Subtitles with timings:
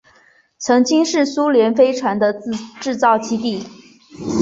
[0.57, 2.33] 曾经是苏联飞船的
[2.79, 3.63] 制造基地。